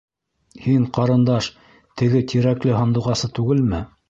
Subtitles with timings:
[0.63, 1.51] Һин, ҡарындаш,
[2.03, 3.89] теге Тирәкле һандуғасы түгелме?